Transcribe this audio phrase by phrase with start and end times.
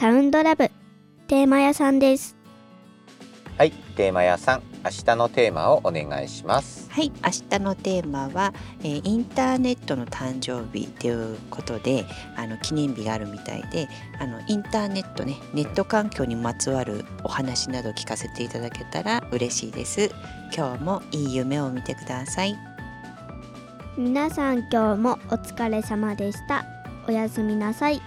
[0.00, 0.70] サウンドラブ
[1.28, 2.34] テーマ屋さんです。
[3.58, 6.90] はい、テーマ屋さん、明日のテーマをお願いします。
[6.90, 13.88] はい、明日のテーマは、えーインターネットの誕生日ということであの記念日があるみたいで
[14.18, 20.10] あのインターネットねネット環境にまつわるお話など聞かせていただけたら嬉しいです。
[20.56, 22.56] 今日もいい夢を見てください。
[23.98, 26.64] 皆さん今日もお疲れ様でした。
[27.06, 28.00] おやすみなさい。